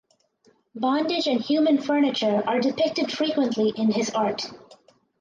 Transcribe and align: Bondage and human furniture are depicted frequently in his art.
Bondage 0.73 1.27
and 1.27 1.39
human 1.39 1.77
furniture 1.79 2.41
are 2.47 2.59
depicted 2.59 3.11
frequently 3.11 3.71
in 3.77 3.91
his 3.91 4.09
art. 4.15 4.49